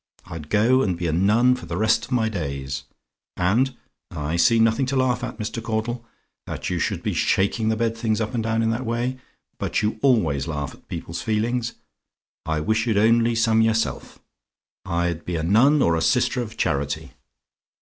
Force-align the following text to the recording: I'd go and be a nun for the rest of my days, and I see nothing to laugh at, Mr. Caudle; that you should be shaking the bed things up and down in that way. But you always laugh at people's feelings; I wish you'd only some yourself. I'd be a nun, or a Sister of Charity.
I'd 0.25 0.49
go 0.49 0.81
and 0.81 0.97
be 0.97 1.05
a 1.05 1.11
nun 1.13 1.55
for 1.55 1.67
the 1.67 1.77
rest 1.77 2.05
of 2.05 2.11
my 2.11 2.27
days, 2.27 2.85
and 3.37 3.75
I 4.09 4.35
see 4.35 4.57
nothing 4.57 4.87
to 4.87 4.95
laugh 4.95 5.23
at, 5.23 5.37
Mr. 5.37 5.61
Caudle; 5.61 6.03
that 6.47 6.71
you 6.71 6.79
should 6.79 7.03
be 7.03 7.13
shaking 7.13 7.69
the 7.69 7.75
bed 7.75 7.95
things 7.95 8.19
up 8.19 8.33
and 8.33 8.41
down 8.43 8.63
in 8.63 8.71
that 8.71 8.83
way. 8.83 9.19
But 9.59 9.83
you 9.83 9.99
always 10.01 10.47
laugh 10.47 10.73
at 10.73 10.87
people's 10.87 11.21
feelings; 11.21 11.73
I 12.47 12.61
wish 12.61 12.87
you'd 12.87 12.97
only 12.97 13.35
some 13.35 13.61
yourself. 13.61 14.17
I'd 14.85 15.23
be 15.23 15.35
a 15.35 15.43
nun, 15.43 15.83
or 15.83 15.95
a 15.95 16.01
Sister 16.01 16.41
of 16.41 16.57
Charity. 16.57 17.11